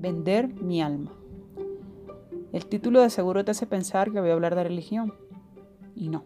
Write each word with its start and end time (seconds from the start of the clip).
Vender 0.00 0.48
mi 0.48 0.80
alma. 0.80 1.12
El 2.54 2.64
título 2.64 3.02
de 3.02 3.10
seguro 3.10 3.44
te 3.44 3.50
hace 3.50 3.66
pensar 3.66 4.10
que 4.10 4.18
voy 4.18 4.30
a 4.30 4.32
hablar 4.32 4.54
de 4.54 4.64
religión. 4.64 5.12
Y 5.94 6.08
no. 6.08 6.24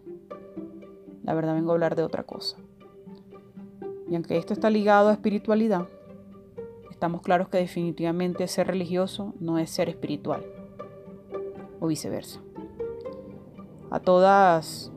La 1.23 1.33
verdad 1.33 1.55
vengo 1.55 1.71
a 1.71 1.73
hablar 1.73 1.97
de 1.97 2.03
otra 2.03 2.23
cosa. 2.23 2.55
Y 4.09 4.15
aunque 4.15 4.37
esto 4.37 4.53
está 4.53 4.69
ligado 4.69 5.09
a 5.09 5.11
espiritualidad, 5.11 5.89
estamos 6.89 7.21
claros 7.21 7.49
que 7.49 7.57
definitivamente 7.57 8.47
ser 8.47 8.67
religioso 8.67 9.33
no 9.41 9.59
es 9.59 9.71
ser 9.71 9.89
espiritual. 9.89 10.45
O 11.81 11.87
viceversa. 11.87 12.39
A 13.91 13.99
todas, 13.99 14.89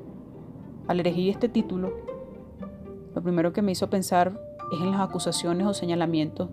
al 0.86 1.00
elegir 1.00 1.30
este 1.30 1.48
título, 1.48 1.92
lo 3.12 3.22
primero 3.24 3.52
que 3.52 3.60
me 3.60 3.72
hizo 3.72 3.90
pensar 3.90 4.40
es 4.72 4.80
en 4.80 4.92
las 4.92 5.00
acusaciones 5.00 5.66
o 5.66 5.74
señalamientos 5.74 6.50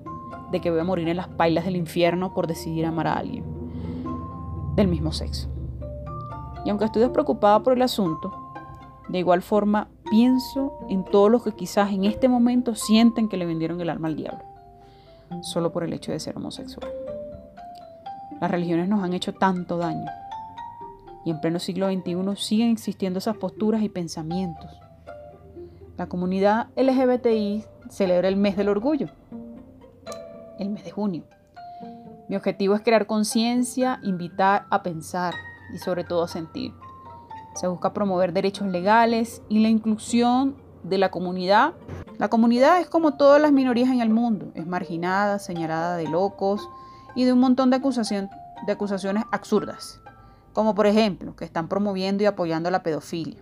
de 0.51 0.61
que 0.61 0.71
voy 0.71 0.79
a 0.79 0.83
morir 0.83 1.07
en 1.07 1.17
las 1.17 1.27
pailas 1.27 1.65
del 1.65 1.75
infierno 1.75 2.33
por 2.33 2.47
decidir 2.47 2.85
amar 2.85 3.07
a 3.07 3.13
alguien 3.13 3.43
del 4.75 4.87
mismo 4.87 5.11
sexo. 5.11 5.49
Y 6.65 6.69
aunque 6.69 6.85
estoy 6.85 7.01
despreocupada 7.01 7.61
por 7.61 7.73
el 7.73 7.81
asunto, 7.81 8.31
de 9.07 9.19
igual 9.19 9.41
forma 9.41 9.87
pienso 10.09 10.73
en 10.89 11.03
todos 11.03 11.31
los 11.31 11.43
que 11.43 11.51
quizás 11.51 11.91
en 11.91 12.05
este 12.05 12.27
momento 12.27 12.75
sienten 12.75 13.29
que 13.29 13.37
le 13.37 13.45
vendieron 13.45 13.79
el 13.81 13.89
alma 13.89 14.07
al 14.07 14.15
diablo, 14.15 14.43
solo 15.41 15.71
por 15.71 15.83
el 15.83 15.93
hecho 15.93 16.11
de 16.11 16.19
ser 16.19 16.37
homosexual. 16.37 16.89
Las 18.41 18.51
religiones 18.51 18.89
nos 18.89 19.03
han 19.03 19.13
hecho 19.13 19.33
tanto 19.33 19.77
daño 19.77 20.05
y 21.23 21.31
en 21.31 21.41
pleno 21.41 21.59
siglo 21.59 21.91
XXI 21.91 22.35
siguen 22.35 22.71
existiendo 22.71 23.19
esas 23.19 23.37
posturas 23.37 23.81
y 23.81 23.89
pensamientos. 23.89 24.71
La 25.97 26.07
comunidad 26.07 26.67
LGBTI 26.75 27.63
celebra 27.89 28.27
el 28.27 28.35
mes 28.35 28.57
del 28.57 28.69
orgullo, 28.69 29.07
junio. 30.91 31.23
Mi 32.27 32.35
objetivo 32.35 32.75
es 32.75 32.81
crear 32.81 33.05
conciencia, 33.05 33.99
invitar 34.03 34.65
a 34.69 34.81
pensar 34.81 35.33
y 35.73 35.77
sobre 35.77 36.03
todo 36.03 36.23
a 36.23 36.27
sentir. 36.27 36.73
Se 37.55 37.67
busca 37.67 37.93
promover 37.93 38.33
derechos 38.33 38.67
legales 38.67 39.41
y 39.47 39.59
la 39.59 39.69
inclusión 39.69 40.55
de 40.83 40.97
la 40.97 41.11
comunidad. 41.11 41.73
La 42.17 42.29
comunidad 42.29 42.79
es 42.79 42.87
como 42.87 43.15
todas 43.15 43.41
las 43.41 43.51
minorías 43.51 43.89
en 43.89 44.01
el 44.01 44.09
mundo, 44.09 44.51
es 44.55 44.65
marginada, 44.65 45.39
señalada 45.39 45.97
de 45.97 46.07
locos 46.07 46.67
y 47.15 47.25
de 47.25 47.33
un 47.33 47.39
montón 47.39 47.69
de 47.69 47.77
acusaciones 47.77 49.23
absurdas, 49.31 50.01
como 50.53 50.75
por 50.75 50.87
ejemplo 50.87 51.35
que 51.35 51.45
están 51.45 51.67
promoviendo 51.67 52.23
y 52.23 52.25
apoyando 52.25 52.71
la 52.71 52.83
pedofilia. 52.83 53.41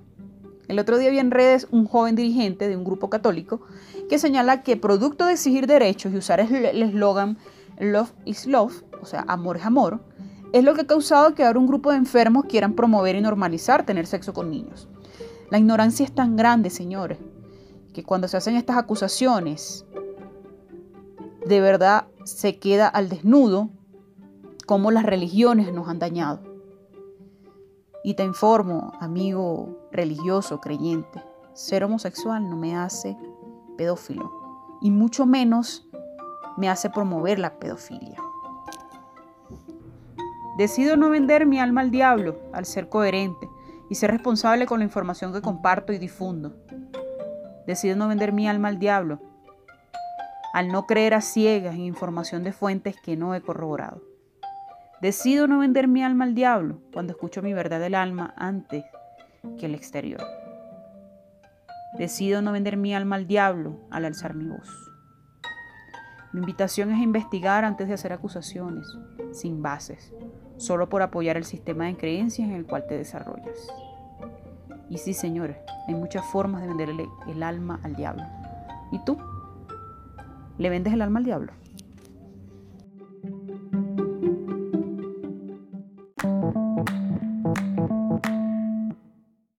El 0.68 0.80
otro 0.80 0.98
día 0.98 1.10
vi 1.10 1.20
en 1.20 1.32
redes 1.32 1.68
un 1.72 1.86
joven 1.86 2.16
dirigente 2.16 2.68
de 2.68 2.78
un 2.78 2.84
grupo 2.84 3.10
católico 3.10 3.62
que 4.10 4.20
señala 4.20 4.64
que 4.64 4.78
producto 4.78 5.26
de 5.26 5.34
exigir 5.34 5.68
derechos 5.68 6.14
y 6.14 6.18
usar 6.18 6.40
el 6.40 6.82
eslogan 6.82 7.38
Love 7.80 8.14
is 8.26 8.46
Love, 8.46 8.84
o 9.02 9.06
sea, 9.06 9.26
amor 9.28 9.58
es 9.58 9.66
amor, 9.66 10.02
es 10.54 10.64
lo 10.64 10.74
que 10.74 10.82
ha 10.82 10.88
causado 10.88 11.34
que 11.34 11.44
ahora 11.44 11.60
un 11.60 11.68
grupo 11.68 11.92
de 11.92 11.98
enfermos 11.98 12.46
quieran 12.46 12.74
promover 12.74 13.16
y 13.16 13.22
normalizar 13.22 13.86
tener 13.86 14.06
sexo 14.06 14.34
con 14.34 14.52
niños. 14.52 14.88
La 15.50 15.58
ignorancia 15.58 16.06
es 16.06 16.14
tan 16.14 16.36
grande, 16.36 16.70
señores, 16.70 17.18
que 17.94 18.04
cuando 18.04 18.28
se 18.28 18.38
hacen 18.38 18.56
estas 18.56 18.78
acusaciones, 18.78 19.86
de 21.46 21.60
verdad 21.60 22.08
se 22.24 22.58
queda 22.58 22.88
al 22.88 23.10
desnudo 23.10 23.70
cómo 24.66 24.92
las 24.92 25.04
religiones 25.04 25.74
nos 25.74 25.90
han 25.90 26.00
dañado. 26.00 26.53
Y 28.04 28.16
te 28.16 28.24
informo, 28.24 28.92
amigo 29.00 29.88
religioso, 29.92 30.60
creyente, 30.60 31.24
ser 31.54 31.84
homosexual 31.84 32.50
no 32.50 32.58
me 32.58 32.76
hace 32.76 33.18
pedófilo 33.78 34.30
y 34.82 34.92
mucho 34.92 35.26
menos 35.26 35.88
me 36.58 36.70
hace 36.70 36.90
promover 36.90 37.40
la 37.40 37.58
pedofilia. 37.60 38.18
Decido 40.58 40.98
no 40.98 41.10
vender 41.10 41.46
mi 41.46 41.60
alma 41.60 41.82
al 41.82 41.92
diablo 41.92 42.36
al 42.52 42.66
ser 42.66 42.90
coherente 42.90 43.50
y 43.90 43.96
ser 43.96 44.12
responsable 44.12 44.66
con 44.66 44.80
la 44.80 44.86
información 44.86 45.34
que 45.34 45.42
comparto 45.42 45.94
y 45.94 45.98
difundo. 45.98 46.54
Decido 47.66 47.96
no 47.96 48.08
vender 48.08 48.34
mi 48.34 48.48
alma 48.48 48.68
al 48.68 48.80
diablo 48.80 49.20
al 50.54 50.68
no 50.68 50.86
creer 50.86 51.16
a 51.16 51.22
ciegas 51.22 51.74
en 51.74 51.82
información 51.82 52.44
de 52.44 52.54
fuentes 52.54 52.96
que 53.04 53.18
no 53.18 53.34
he 53.34 53.42
corroborado. 53.42 54.13
Decido 55.04 55.48
no 55.50 55.60
vender 55.60 55.90
mi 55.90 56.02
alma 56.02 56.24
al 56.24 56.34
diablo 56.34 56.80
cuando 56.94 57.12
escucho 57.12 57.42
mi 57.42 57.54
verdad 57.54 57.82
del 57.82 57.94
alma 57.94 58.34
antes 58.38 58.86
que 59.60 59.66
el 59.66 59.76
exterior. 59.76 60.22
Decido 61.98 62.42
no 62.42 62.54
vender 62.54 62.78
mi 62.78 62.96
alma 62.96 63.18
al 63.18 63.28
diablo 63.28 63.82
al 63.92 64.06
alzar 64.06 64.34
mi 64.34 64.48
voz. 64.48 64.70
Mi 66.32 66.40
invitación 66.40 66.90
es 66.90 67.02
investigar 67.02 67.66
antes 67.66 67.90
de 67.90 67.96
hacer 67.96 68.14
acusaciones, 68.14 68.88
sin 69.34 69.62
bases, 69.62 70.14
solo 70.56 70.88
por 70.88 71.02
apoyar 71.02 71.36
el 71.36 71.44
sistema 71.44 71.88
de 71.88 71.98
creencias 71.98 72.48
en 72.48 72.56
el 72.56 72.66
cual 72.66 72.88
te 72.88 72.96
desarrollas. 72.96 73.68
Y 74.90 75.00
sí, 75.00 75.14
señores, 75.14 75.58
hay 75.86 75.96
muchas 75.96 76.26
formas 76.28 76.62
de 76.62 76.70
venderle 76.70 77.10
el 77.28 77.44
alma 77.44 77.82
al 77.84 77.98
diablo. 77.98 78.24
¿Y 78.94 79.04
tú? 79.04 79.18
¿Le 80.58 80.70
vendes 80.70 80.94
el 80.94 81.02
alma 81.02 81.20
al 81.20 81.26
diablo? 81.26 81.52